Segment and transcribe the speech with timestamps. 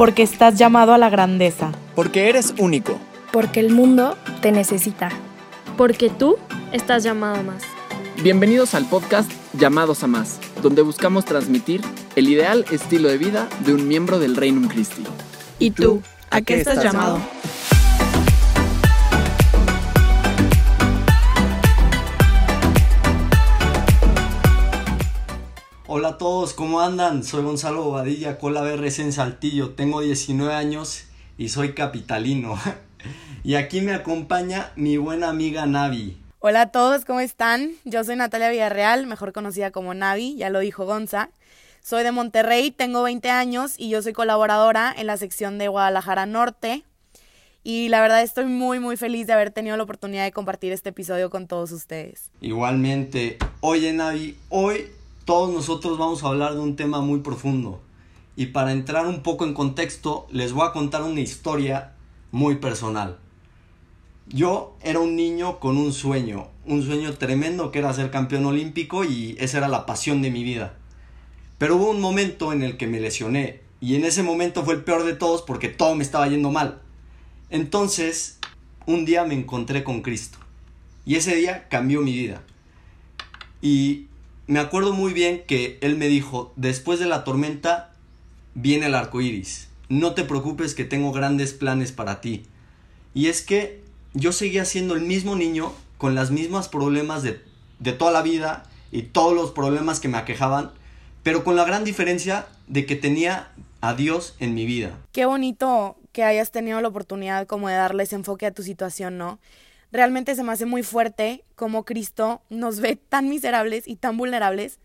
[0.00, 1.72] Porque estás llamado a la grandeza.
[1.94, 2.98] Porque eres único.
[3.32, 5.10] Porque el mundo te necesita.
[5.76, 6.38] Porque tú
[6.72, 7.64] estás llamado a más.
[8.22, 11.82] Bienvenidos al podcast Llamados a Más, donde buscamos transmitir
[12.16, 15.04] el ideal estilo de vida de un miembro del Reino Christi.
[15.58, 16.00] ¿Y tú?
[16.30, 17.20] ¿A qué estás llamado?
[26.10, 27.22] Hola a todos, ¿cómo andan?
[27.22, 31.04] Soy Gonzalo Bobadilla, Cola BRS en Saltillo, tengo 19 años
[31.38, 32.58] y soy capitalino.
[33.44, 36.20] y aquí me acompaña mi buena amiga Navi.
[36.40, 37.70] Hola a todos, ¿cómo están?
[37.84, 41.30] Yo soy Natalia Villarreal, mejor conocida como Navi, ya lo dijo Gonza.
[41.80, 46.26] Soy de Monterrey, tengo 20 años y yo soy colaboradora en la sección de Guadalajara
[46.26, 46.82] Norte.
[47.62, 50.88] Y la verdad estoy muy muy feliz de haber tenido la oportunidad de compartir este
[50.88, 52.32] episodio con todos ustedes.
[52.40, 54.88] Igualmente, oye Navi, hoy
[55.30, 57.80] todos nosotros vamos a hablar de un tema muy profundo.
[58.34, 61.92] Y para entrar un poco en contexto, les voy a contar una historia
[62.32, 63.16] muy personal.
[64.26, 69.04] Yo era un niño con un sueño, un sueño tremendo que era ser campeón olímpico
[69.04, 70.74] y esa era la pasión de mi vida.
[71.58, 74.82] Pero hubo un momento en el que me lesioné y en ese momento fue el
[74.82, 76.82] peor de todos porque todo me estaba yendo mal.
[77.50, 78.40] Entonces,
[78.84, 80.38] un día me encontré con Cristo
[81.06, 82.42] y ese día cambió mi vida.
[83.62, 84.08] Y
[84.46, 87.92] me acuerdo muy bien que él me dijo, después de la tormenta
[88.54, 89.68] viene el arco iris.
[89.88, 92.44] No te preocupes que tengo grandes planes para ti.
[93.14, 93.82] Y es que
[94.14, 97.40] yo seguía siendo el mismo niño con las mismas problemas de,
[97.78, 100.72] de toda la vida y todos los problemas que me aquejaban,
[101.22, 104.98] pero con la gran diferencia de que tenía a Dios en mi vida.
[105.12, 109.38] Qué bonito que hayas tenido la oportunidad como de darles enfoque a tu situación, ¿no?
[109.92, 114.78] Realmente se me hace muy fuerte como Cristo nos ve tan miserables y tan vulnerables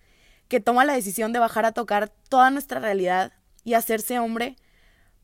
[0.47, 3.33] que toma la decisión de bajar a tocar toda nuestra realidad
[3.63, 4.55] y hacerse hombre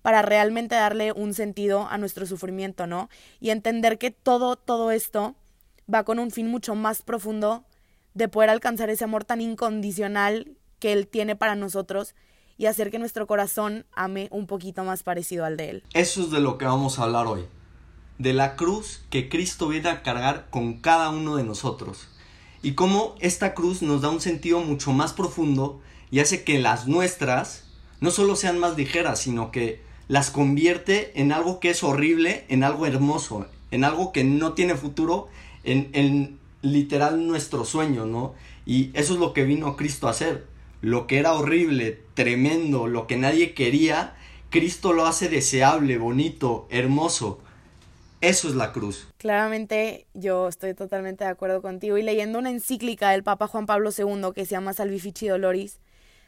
[0.01, 3.09] para realmente darle un sentido a nuestro sufrimiento, ¿no?
[3.39, 5.35] Y entender que todo, todo esto
[5.93, 7.65] va con un fin mucho más profundo
[8.13, 12.15] de poder alcanzar ese amor tan incondicional que Él tiene para nosotros
[12.57, 15.83] y hacer que nuestro corazón ame un poquito más parecido al de Él.
[15.93, 17.45] Eso es de lo que vamos a hablar hoy.
[18.21, 22.07] De la cruz que Cristo viene a cargar con cada uno de nosotros.
[22.61, 26.87] Y cómo esta cruz nos da un sentido mucho más profundo y hace que las
[26.87, 27.63] nuestras
[27.99, 32.63] no solo sean más ligeras, sino que las convierte en algo que es horrible, en
[32.63, 35.27] algo hermoso, en algo que no tiene futuro,
[35.63, 38.35] en, en literal nuestro sueño, ¿no?
[38.67, 40.45] Y eso es lo que vino Cristo a hacer.
[40.81, 44.15] Lo que era horrible, tremendo, lo que nadie quería,
[44.51, 47.39] Cristo lo hace deseable, bonito, hermoso.
[48.21, 49.07] Eso es la cruz.
[49.17, 53.89] Claramente yo estoy totalmente de acuerdo contigo y leyendo una encíclica del Papa Juan Pablo
[53.97, 55.79] II que se llama Salvifici Doloris,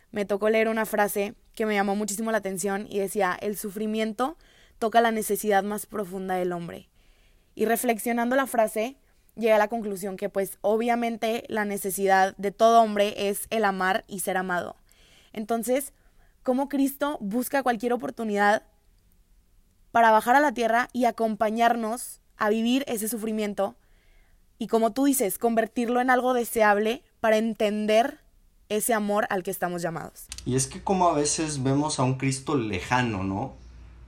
[0.09, 4.37] me tocó leer una frase que me llamó muchísimo la atención y decía, el sufrimiento
[4.79, 6.89] toca la necesidad más profunda del hombre.
[7.53, 8.97] Y reflexionando la frase,
[9.35, 14.03] llegué a la conclusión que pues obviamente la necesidad de todo hombre es el amar
[14.07, 14.77] y ser amado.
[15.31, 15.93] Entonces,
[16.41, 18.63] ¿cómo Cristo busca cualquier oportunidad
[19.93, 23.75] para bajar a la tierra y acompañarnos a vivir ese sufrimiento
[24.57, 28.21] y como tú dices, convertirlo en algo deseable para entender
[28.69, 30.25] ese amor al que estamos llamados.
[30.47, 33.53] Y es que como a veces vemos a un Cristo lejano, ¿no?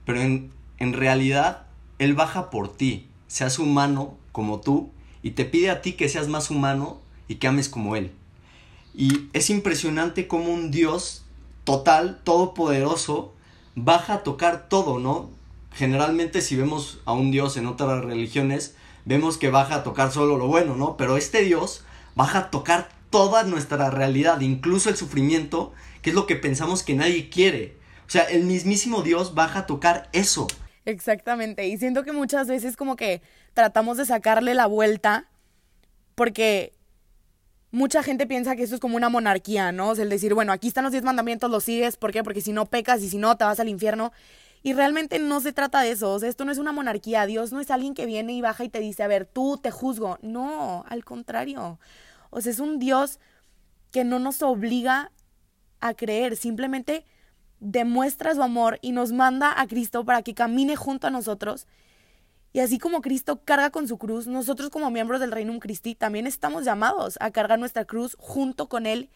[0.04, 1.68] Pero en, realidad
[2.00, 4.90] Él baja por ti, se hace humano como tú
[5.22, 8.10] y te pide a ti que seas más humano y que ames como Él.
[8.92, 11.24] Y es impresionante como un Dios
[11.62, 13.34] total, todopoderoso,
[13.76, 15.35] baja a tocar todo, ¿no?
[15.72, 20.36] Generalmente si vemos a un Dios en otras religiones, vemos que baja a tocar solo
[20.36, 20.96] lo bueno, ¿no?
[20.96, 21.84] Pero este Dios
[22.14, 25.72] baja a tocar toda nuestra realidad, incluso el sufrimiento,
[26.02, 27.76] que es lo que pensamos que nadie quiere.
[28.06, 30.46] O sea, el mismísimo Dios baja a tocar eso.
[30.84, 33.20] Exactamente, y siento que muchas veces como que
[33.54, 35.28] tratamos de sacarle la vuelta
[36.14, 36.72] porque
[37.70, 39.90] mucha gente piensa que esto es como una monarquía, ¿no?
[39.90, 42.22] O sea, el decir, bueno, aquí están los diez mandamientos, los sigues, ¿por qué?
[42.22, 44.12] Porque si no pecas y si no te vas al infierno.
[44.66, 47.52] Y realmente no se trata de eso, o sea, esto no es una monarquía, Dios
[47.52, 50.18] no es alguien que viene y baja y te dice, a ver, tú te juzgo.
[50.22, 51.78] No, al contrario.
[52.30, 53.20] O sea, es un Dios
[53.92, 55.12] que no nos obliga
[55.78, 57.04] a creer, simplemente
[57.60, 61.68] demuestra su amor y nos manda a Cristo para que camine junto a nosotros.
[62.52, 66.26] Y así como Cristo carga con su cruz, nosotros como miembros del Reino Christi también
[66.26, 69.10] estamos llamados a cargar nuestra cruz junto con Él,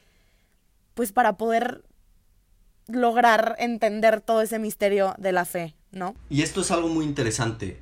[0.95, 1.83] pues para poder
[2.95, 6.15] lograr entender todo ese misterio de la fe, ¿no?
[6.29, 7.81] Y esto es algo muy interesante.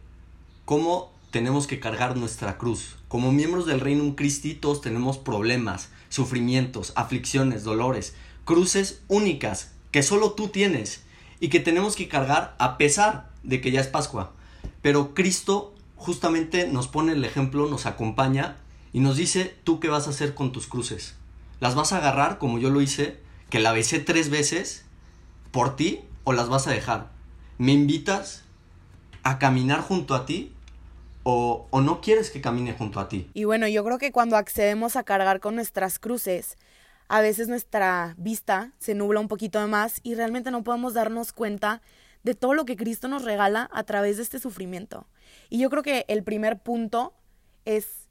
[0.64, 2.96] ¿Cómo tenemos que cargar nuestra cruz?
[3.08, 8.14] Como miembros del Reino Christi todos tenemos problemas, sufrimientos, aflicciones, dolores,
[8.44, 11.02] cruces únicas que solo tú tienes.
[11.40, 14.32] y que tenemos que cargar a pesar de que ya es Pascua.
[14.82, 18.56] Pero Cristo justamente nos pone el ejemplo, nos acompaña
[18.92, 21.14] y nos dice, ¿tú qué vas a hacer con tus cruces?
[21.60, 23.20] ¿Las vas a agarrar como yo lo hice,
[23.50, 24.84] que la besé tres veces
[25.50, 27.10] por ti o las vas a dejar?
[27.58, 28.44] ¿Me invitas
[29.22, 30.54] a caminar junto a ti
[31.22, 33.30] o, o, no quieres que camine junto a ti?
[33.34, 36.56] Y bueno, yo creo que cuando accedemos a cargar con nuestras cruces,
[37.08, 41.82] a veces nuestra vista se nubla un poquito más y realmente no podemos darnos cuenta
[42.22, 45.06] de todo lo que Cristo nos regala a través de este sufrimiento.
[45.48, 47.14] Y yo creo que el primer punto
[47.64, 48.07] es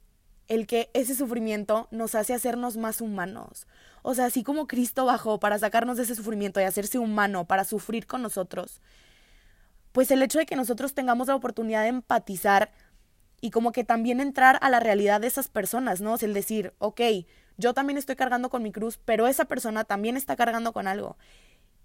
[0.48, 3.66] el que ese sufrimiento nos hace hacernos más humanos.
[4.02, 7.64] O sea, así como Cristo bajó para sacarnos de ese sufrimiento y hacerse humano, para
[7.64, 8.80] sufrir con nosotros,
[9.92, 12.70] pues el hecho de que nosotros tengamos la oportunidad de empatizar
[13.40, 16.14] y como que también entrar a la realidad de esas personas, ¿no?
[16.14, 17.00] Es el decir, ok,
[17.56, 21.16] yo también estoy cargando con mi cruz, pero esa persona también está cargando con algo.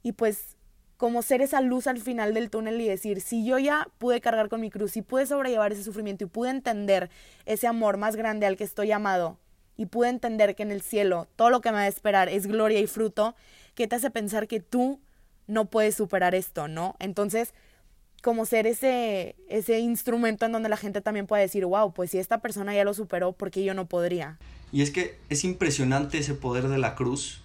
[0.01, 0.57] Y pues
[1.03, 4.47] como ser esa luz al final del túnel y decir, si yo ya pude cargar
[4.47, 7.09] con mi cruz, si pude sobrellevar ese sufrimiento y pude entender
[7.45, 9.37] ese amor más grande al que estoy llamado,
[9.75, 12.47] y pude entender que en el cielo todo lo que me va a esperar es
[12.47, 13.35] gloria y fruto,
[13.75, 15.01] ¿qué te hace pensar que tú
[15.45, 16.95] no puedes superar esto, no?
[16.99, 17.53] Entonces,
[18.21, 22.17] como ser ese, ese instrumento en donde la gente también puede decir, wow, pues si
[22.17, 24.39] esta persona ya lo superó, ¿por qué yo no podría?
[24.71, 27.41] Y es que es impresionante ese poder de la cruz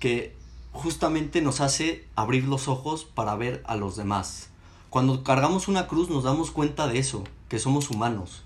[0.00, 0.34] que
[0.72, 4.48] justamente nos hace abrir los ojos para ver a los demás.
[4.88, 8.44] Cuando cargamos una cruz nos damos cuenta de eso, que somos humanos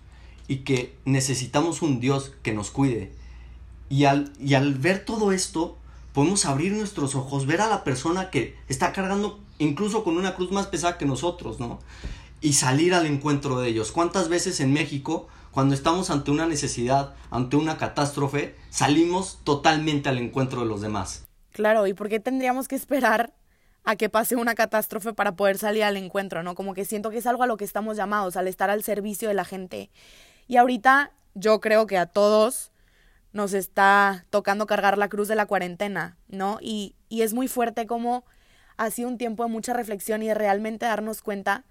[0.48, 3.12] y que necesitamos un Dios que nos cuide.
[3.88, 5.76] Y al, y al ver todo esto,
[6.12, 10.50] podemos abrir nuestros ojos, ver a la persona que está cargando incluso con una cruz
[10.50, 11.78] más pesada que nosotros, ¿no?
[12.40, 13.92] Y salir al encuentro de ellos.
[13.92, 20.18] ¿Cuántas veces en México, cuando estamos ante una necesidad, ante una catástrofe, salimos totalmente al
[20.18, 21.24] encuentro de los demás?
[21.54, 23.32] Claro, ¿y por qué tendríamos que esperar
[23.84, 26.56] a que pase una catástrofe para poder salir al encuentro, ¿no?
[26.56, 29.28] Como que siento que es algo a lo que estamos llamados, al estar al servicio
[29.28, 29.88] de la gente.
[30.48, 32.72] Y ahorita yo creo que a todos
[33.32, 36.58] nos está tocando cargar la cruz de la cuarentena, ¿no?
[36.60, 38.24] Y, y es muy fuerte como
[38.76, 41.62] ha sido un tiempo de mucha reflexión y de realmente darnos cuenta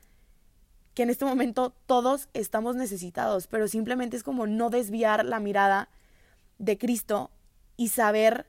[0.94, 5.90] que en este momento todos estamos necesitados, pero simplemente es como no desviar la mirada
[6.58, 7.32] de Cristo
[7.76, 8.48] y saber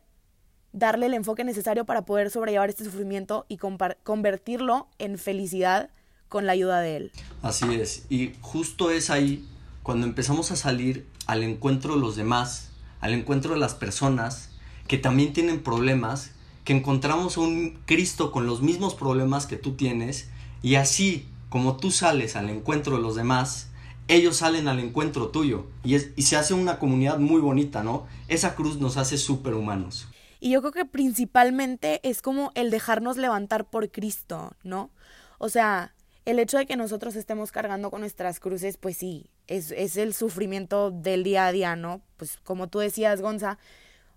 [0.75, 5.89] darle el enfoque necesario para poder sobrellevar este sufrimiento y convertirlo en felicidad
[6.29, 7.13] con la ayuda de Él.
[7.43, 9.49] Así es, y justo es ahí
[9.83, 14.51] cuando empezamos a salir al encuentro de los demás, al encuentro de las personas
[14.89, 16.33] que también tienen problemas,
[16.65, 20.29] que encontramos a un Cristo con los mismos problemas que tú tienes,
[20.61, 23.69] y así como tú sales al encuentro de los demás,
[24.09, 28.07] ellos salen al encuentro tuyo, y, es, y se hace una comunidad muy bonita, ¿no?
[28.27, 30.09] Esa cruz nos hace superhumanos.
[30.45, 34.91] Y yo creo que principalmente es como el dejarnos levantar por Cristo, ¿no?
[35.39, 35.95] O sea,
[36.27, 40.13] el hecho de que nosotros estemos cargando con nuestras cruces, pues sí, es, es el
[40.13, 42.03] sufrimiento del día a día, ¿no?
[42.19, 43.57] Pues como tú decías, Gonza,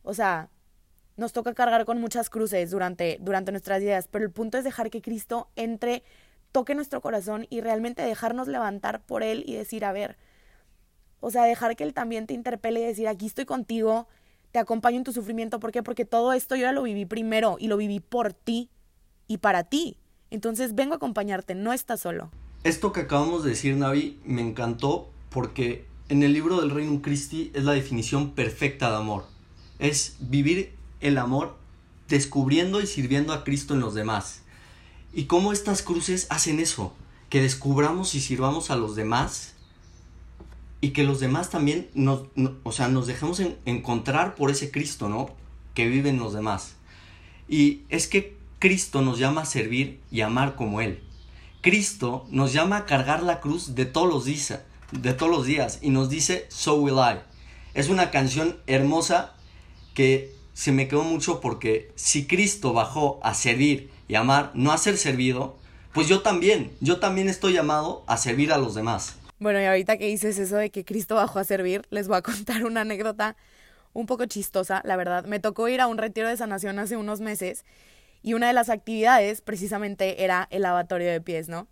[0.04, 0.50] o sea,
[1.16, 4.90] nos toca cargar con muchas cruces durante, durante nuestras vidas, pero el punto es dejar
[4.90, 6.04] que Cristo entre,
[6.52, 10.18] toque nuestro corazón y realmente dejarnos levantar por Él y decir, a ver,
[11.22, 14.10] o sea, dejar que Él también te interpele y decir, aquí estoy contigo,
[14.58, 15.60] te acompaño en tu sufrimiento.
[15.60, 15.84] ¿Por qué?
[15.84, 18.72] Porque todo esto yo ya lo viví primero y lo viví por ti
[19.28, 19.98] y para ti.
[20.32, 22.32] Entonces vengo a acompañarte, no estás solo.
[22.64, 27.52] Esto que acabamos de decir, Navi, me encantó porque en el libro del Reino Christi
[27.54, 29.26] es la definición perfecta de amor.
[29.78, 31.56] Es vivir el amor
[32.08, 34.42] descubriendo y sirviendo a Cristo en los demás.
[35.14, 36.96] Y cómo estas cruces hacen eso,
[37.30, 39.54] que descubramos y sirvamos a los demás
[40.82, 42.24] y que los demás también nos,
[42.64, 45.30] o sea, nos dejemos encontrar por ese Cristo, ¿no?
[45.74, 46.76] Que vive en los demás.
[47.48, 51.02] Y es que Cristo nos llama a servir y amar como Él.
[51.62, 55.80] Cristo nos llama a cargar la cruz de todos los días, de todos los días
[55.82, 57.20] y nos dice So will I.
[57.74, 59.34] Es una canción hermosa
[59.94, 64.78] que se me quedó mucho porque si Cristo bajó a servir y amar, no a
[64.78, 65.58] ser servido,
[65.94, 69.18] pues yo también, yo también estoy llamado a servir a los demás.
[69.40, 72.22] Bueno, y ahorita que dices eso de que Cristo bajó a servir, les voy a
[72.24, 73.36] contar una anécdota
[73.94, 75.26] un poco chistosa, la verdad.
[75.26, 77.66] Me tocó ir a un retiro de sanación hace unos meses
[78.22, 81.68] y una de las actividades precisamente era el lavatorio de pies, ¿no?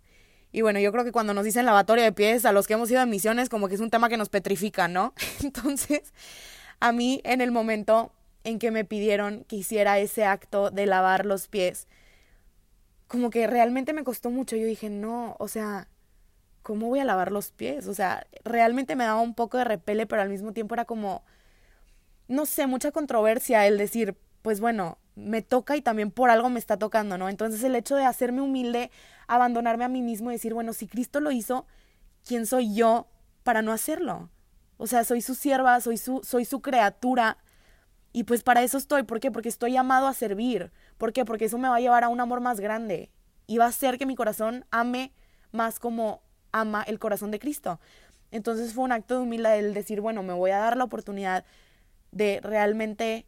[0.52, 2.90] Y bueno, yo creo que cuando nos dicen lavatorio de pies, a los que hemos
[2.90, 5.12] ido a misiones, como que es un tema que nos petrifica, ¿no?
[5.42, 6.14] Entonces,
[6.80, 8.12] a mí en el momento
[8.44, 11.88] en que me pidieron que hiciera ese acto de lavar los pies,
[13.08, 14.56] como que realmente me costó mucho.
[14.56, 15.88] Yo dije, no, o sea,
[16.66, 17.86] ¿cómo voy a lavar los pies?
[17.86, 21.22] O sea, realmente me daba un poco de repele, pero al mismo tiempo era como,
[22.26, 26.58] no sé, mucha controversia el decir, pues bueno, me toca y también por algo me
[26.58, 27.28] está tocando, ¿no?
[27.28, 28.90] Entonces el hecho de hacerme humilde,
[29.28, 31.66] abandonarme a mí mismo y decir, bueno, si Cristo lo hizo,
[32.26, 33.06] ¿quién soy yo
[33.44, 34.28] para no hacerlo?
[34.76, 37.38] O sea, soy su sierva, soy su, soy su criatura.
[38.12, 39.04] Y pues para eso estoy.
[39.04, 39.30] ¿Por qué?
[39.30, 40.72] Porque estoy llamado a servir.
[40.98, 41.24] ¿Por qué?
[41.24, 43.12] Porque eso me va a llevar a un amor más grande.
[43.46, 45.12] Y va a hacer que mi corazón ame
[45.52, 47.80] más como ama el corazón de Cristo.
[48.30, 51.44] Entonces fue un acto de humildad el decir, bueno, me voy a dar la oportunidad
[52.12, 53.26] de realmente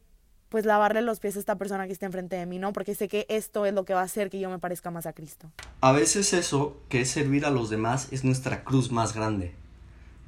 [0.49, 2.73] pues lavarle los pies a esta persona que está enfrente de mí, ¿no?
[2.73, 5.05] Porque sé que esto es lo que va a hacer que yo me parezca más
[5.05, 5.51] a Cristo.
[5.79, 9.53] A veces eso, que es servir a los demás, es nuestra cruz más grande.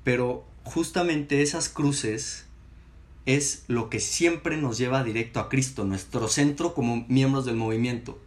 [0.03, 2.45] Pero justamente esas cruces
[3.25, 8.19] es lo que siempre nos lleva directo a Cristo, nuestro centro como miembros del movimiento.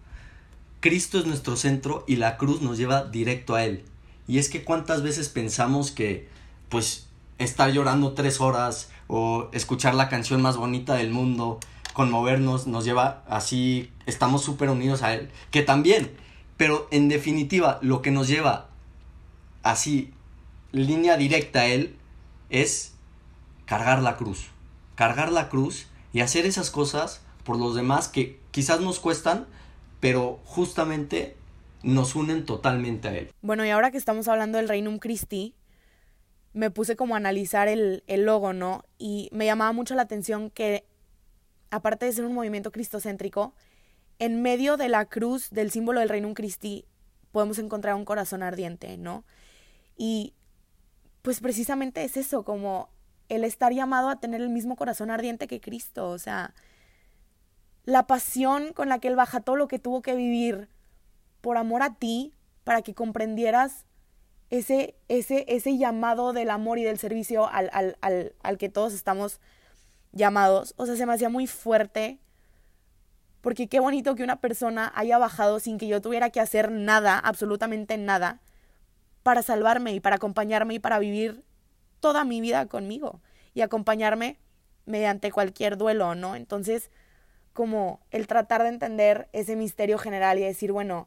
[0.81, 3.85] Cristo es nuestro centro y la cruz nos lleva directo a Él.
[4.27, 6.29] Y es que cuántas veces pensamos que,
[6.69, 11.61] pues, estar llorando tres horas o escuchar la canción más bonita del mundo,
[11.93, 16.13] conmovernos, nos lleva así, estamos súper unidos a Él, que también,
[16.57, 18.69] pero en definitiva, lo que nos lleva
[19.63, 20.13] así,
[20.73, 21.97] línea directa a Él,
[22.51, 22.95] es
[23.67, 24.47] cargar la cruz.
[24.95, 29.47] Cargar la cruz y hacer esas cosas por los demás que quizás nos cuestan,
[30.01, 31.37] pero justamente
[31.85, 33.31] nos unen totalmente a Él.
[33.43, 35.55] Bueno, y ahora que estamos hablando del Reinum Christi,
[36.53, 38.85] me puse como a analizar el, el logo, ¿no?
[38.99, 40.85] Y me llamaba mucho la atención que,
[41.71, 43.55] aparte de ser un movimiento cristocéntrico,
[44.19, 46.87] en medio de la cruz del símbolo del Reinum Christi
[47.33, 49.25] podemos encontrar un corazón ardiente, ¿no?
[49.97, 50.35] Y
[51.23, 52.89] pues precisamente es eso, como
[53.29, 56.55] el estar llamado a tener el mismo corazón ardiente que Cristo, o sea,
[57.85, 60.69] la pasión con la que Él baja todo lo que tuvo que vivir
[61.45, 62.33] por amor a ti,
[62.65, 63.85] para que comprendieras
[64.49, 68.95] ese, ese, ese llamado del amor y del servicio al, al, al, al que todos
[68.95, 69.43] estamos
[70.13, 70.73] llamados.
[70.79, 72.19] O sea, se me hacía muy fuerte,
[73.43, 77.19] porque qué bonito que una persona haya bajado sin que yo tuviera que hacer nada,
[77.19, 78.41] absolutamente nada,
[79.23, 81.45] para salvarme y para acompañarme y para vivir
[82.01, 83.21] toda mi vida conmigo
[83.53, 84.39] y acompañarme
[84.87, 86.37] mediante cualquier duelo, ¿no?
[86.37, 86.91] Entonces,
[87.53, 91.07] como el tratar de entender ese misterio general y decir, bueno,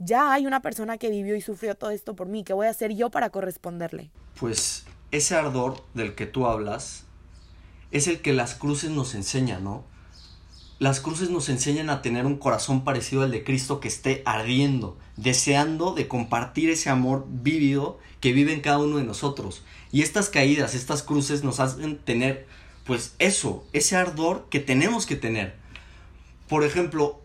[0.00, 2.70] ya hay una persona que vivió y sufrió todo esto por mí, ¿qué voy a
[2.70, 4.10] hacer yo para corresponderle?
[4.38, 7.04] Pues ese ardor del que tú hablas
[7.92, 9.84] es el que las cruces nos enseñan, ¿no?
[10.78, 14.96] Las cruces nos enseñan a tener un corazón parecido al de Cristo que esté ardiendo,
[15.16, 19.62] deseando de compartir ese amor vívido que vive en cada uno de nosotros.
[19.92, 22.46] Y estas caídas, estas cruces nos hacen tener,
[22.86, 25.54] pues eso, ese ardor que tenemos que tener.
[26.48, 27.19] Por ejemplo,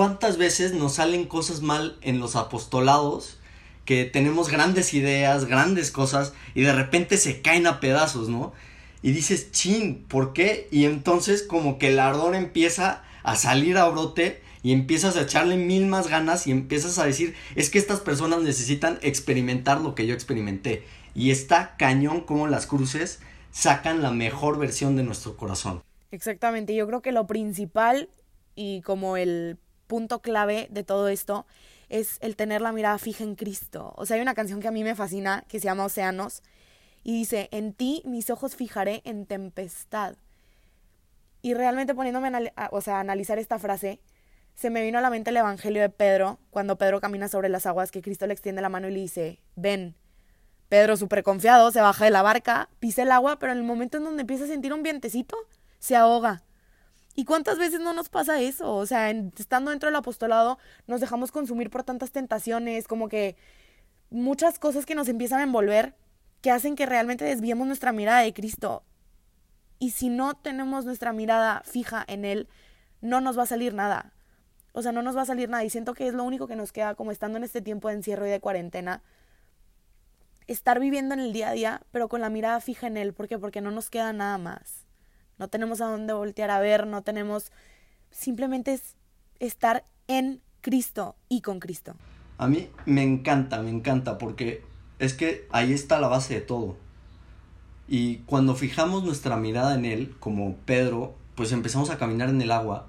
[0.00, 3.38] ¿cuántas veces nos salen cosas mal en los apostolados?
[3.84, 8.54] Que tenemos grandes ideas, grandes cosas, y de repente se caen a pedazos, ¿no?
[9.02, 10.68] Y dices, chin, ¿por qué?
[10.70, 15.58] Y entonces como que el ardor empieza a salir a brote y empiezas a echarle
[15.58, 20.06] mil más ganas y empiezas a decir, es que estas personas necesitan experimentar lo que
[20.06, 20.82] yo experimenté.
[21.14, 25.82] Y está cañón como las cruces sacan la mejor versión de nuestro corazón.
[26.10, 28.08] Exactamente, yo creo que lo principal
[28.54, 29.58] y como el
[29.90, 31.46] punto clave de todo esto
[31.88, 33.92] es el tener la mirada fija en Cristo.
[33.96, 36.44] O sea, hay una canción que a mí me fascina que se llama Océanos
[37.02, 40.14] y dice, en ti mis ojos fijaré en tempestad.
[41.42, 44.00] Y realmente poniéndome a, o sea, a analizar esta frase,
[44.54, 47.66] se me vino a la mente el Evangelio de Pedro, cuando Pedro camina sobre las
[47.66, 49.96] aguas, que Cristo le extiende la mano y le dice, ven.
[50.68, 53.96] Pedro, súper confiado, se baja de la barca, pisa el agua, pero en el momento
[53.96, 55.36] en donde empieza a sentir un vientecito,
[55.80, 56.44] se ahoga.
[57.14, 58.74] ¿Y cuántas veces no nos pasa eso?
[58.74, 63.36] O sea, estando dentro del apostolado, nos dejamos consumir por tantas tentaciones, como que
[64.10, 65.94] muchas cosas que nos empiezan a envolver
[66.40, 68.82] que hacen que realmente desviemos nuestra mirada de Cristo.
[69.78, 72.48] Y si no tenemos nuestra mirada fija en Él,
[73.00, 74.12] no nos va a salir nada.
[74.72, 75.64] O sea, no nos va a salir nada.
[75.64, 77.94] Y siento que es lo único que nos queda como estando en este tiempo de
[77.94, 79.02] encierro y de cuarentena.
[80.46, 83.12] Estar viviendo en el día a día, pero con la mirada fija en Él.
[83.12, 83.38] ¿Por qué?
[83.38, 84.86] Porque no nos queda nada más.
[85.40, 87.50] No tenemos a dónde voltear a ver, no tenemos...
[88.10, 88.94] Simplemente es
[89.38, 91.94] estar en Cristo y con Cristo.
[92.36, 94.62] A mí me encanta, me encanta, porque
[94.98, 96.76] es que ahí está la base de todo.
[97.88, 102.52] Y cuando fijamos nuestra mirada en Él, como Pedro, pues empezamos a caminar en el
[102.52, 102.88] agua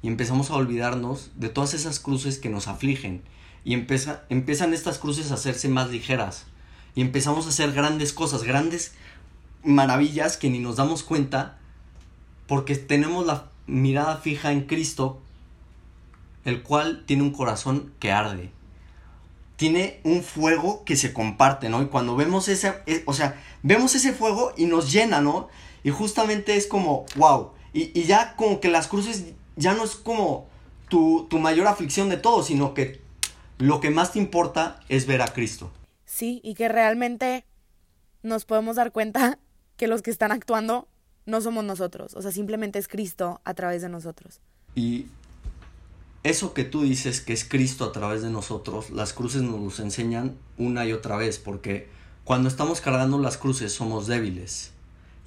[0.00, 3.22] y empezamos a olvidarnos de todas esas cruces que nos afligen.
[3.62, 6.46] Y empieza, empiezan estas cruces a hacerse más ligeras.
[6.94, 8.94] Y empezamos a hacer grandes cosas, grandes
[9.62, 11.58] maravillas que ni nos damos cuenta
[12.46, 15.20] porque tenemos la mirada fija en Cristo,
[16.44, 18.50] el cual tiene un corazón que arde
[19.56, 21.82] tiene un fuego que se comparte, ¿no?
[21.82, 22.74] Y cuando vemos ese,
[23.06, 25.48] o sea, vemos ese fuego y nos llena, ¿no?
[25.82, 27.52] Y justamente es como, wow.
[27.72, 29.24] Y, y, ya como que las cruces
[29.56, 30.48] ya no es como
[30.88, 33.00] tu, tu mayor aflicción de todo, sino que
[33.58, 35.70] lo que más te importa es ver a Cristo.
[36.04, 37.44] Sí, y que realmente
[38.22, 39.38] nos podemos dar cuenta
[39.76, 40.88] que los que están actuando
[41.26, 44.40] no somos nosotros, o sea, simplemente es Cristo a través de nosotros.
[44.74, 45.06] Y
[46.22, 49.78] eso que tú dices que es Cristo a través de nosotros, las cruces nos los
[49.80, 51.88] enseñan una y otra vez, porque
[52.24, 54.72] cuando estamos cargando las cruces somos débiles.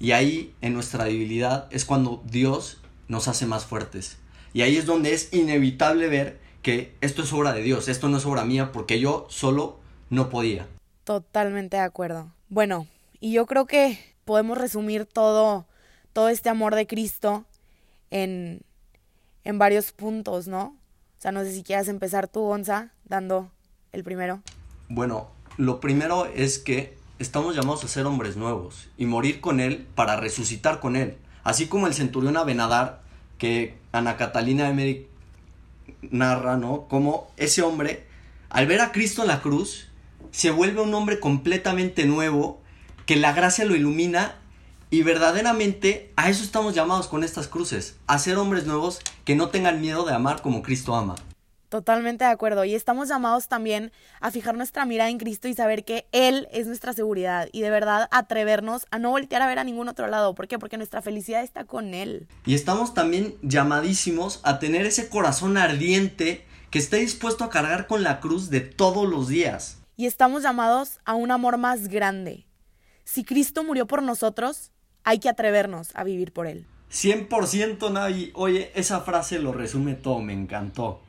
[0.00, 4.18] Y ahí, en nuestra debilidad, es cuando Dios nos hace más fuertes.
[4.52, 8.18] Y ahí es donde es inevitable ver que esto es obra de Dios, esto no
[8.18, 9.78] es obra mía, porque yo solo
[10.10, 10.66] no podía.
[11.04, 12.32] Totalmente de acuerdo.
[12.48, 12.88] Bueno,
[13.20, 15.66] y yo creo que podemos resumir todo,
[16.18, 17.44] todo este amor de Cristo
[18.10, 18.62] en,
[19.44, 20.64] en varios puntos, ¿no?
[20.64, 23.52] O sea, no sé si quieras empezar tú, Gonza, dando
[23.92, 24.42] el primero.
[24.88, 29.86] Bueno, lo primero es que estamos llamados a ser hombres nuevos y morir con Él
[29.94, 31.16] para resucitar con Él.
[31.44, 33.00] Así como el centurión Abenadar,
[33.38, 35.06] que Ana Catalina Emery
[36.02, 36.88] narra, ¿no?
[36.88, 38.08] Como ese hombre,
[38.50, 39.86] al ver a Cristo en la cruz,
[40.32, 42.60] se vuelve un hombre completamente nuevo,
[43.06, 44.34] que la gracia lo ilumina
[44.90, 49.48] y verdaderamente a eso estamos llamados con estas cruces, a ser hombres nuevos que no
[49.48, 51.14] tengan miedo de amar como Cristo ama.
[51.68, 52.64] Totalmente de acuerdo.
[52.64, 56.66] Y estamos llamados también a fijar nuestra mirada en Cristo y saber que Él es
[56.66, 57.48] nuestra seguridad.
[57.52, 60.34] Y de verdad atrevernos a no voltear a ver a ningún otro lado.
[60.34, 60.58] ¿Por qué?
[60.58, 62.26] Porque nuestra felicidad está con Él.
[62.46, 68.02] Y estamos también llamadísimos a tener ese corazón ardiente que esté dispuesto a cargar con
[68.02, 69.78] la cruz de todos los días.
[69.96, 72.46] Y estamos llamados a un amor más grande.
[73.04, 74.70] Si Cristo murió por nosotros,
[75.08, 76.66] hay que atrevernos a vivir por Él.
[76.92, 78.30] 100% Navi.
[78.34, 81.00] Oye, esa frase lo resume todo, me encantó.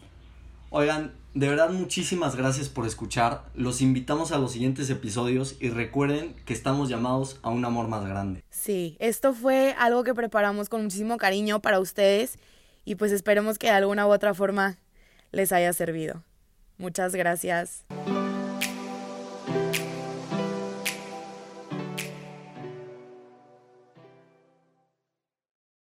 [0.69, 3.43] Oigan, de verdad muchísimas gracias por escuchar.
[3.55, 8.05] Los invitamos a los siguientes episodios y recuerden que estamos llamados a un amor más
[8.05, 8.41] grande.
[8.49, 12.39] Sí, esto fue algo que preparamos con muchísimo cariño para ustedes
[12.85, 14.77] y pues esperemos que de alguna u otra forma
[15.33, 16.23] les haya servido.
[16.77, 17.83] Muchas gracias.